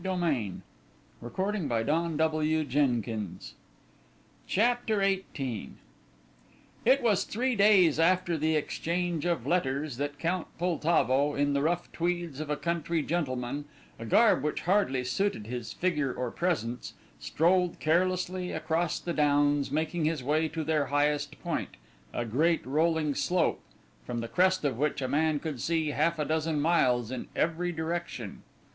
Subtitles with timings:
[0.03, 0.61] He made
[1.21, 1.83] his arrangements
[2.19, 3.45] accordingly.
[4.47, 5.73] CHAPTER XVIII
[6.83, 11.91] It was three days after the exchange of letters that Count Poltavo, in the rough
[11.91, 13.65] tweeds of a country gentleman
[13.99, 20.05] a garb which hardly suited his figure or presence strolled carelessly across the downs, making
[20.05, 21.77] his way to their highest point,
[22.11, 23.61] a great rolling slope,
[24.03, 27.71] from the crest of which a man could see half a dozen miles in every
[27.71, 28.41] direction.